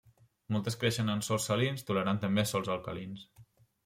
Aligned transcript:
Moltes 0.53 0.77
creixen 0.83 1.11
en 1.15 1.19
sòls 1.27 1.45
salins 1.49 1.85
tolerant 1.89 2.21
també 2.23 2.47
sòls 2.53 2.71
alcalins. 2.77 3.27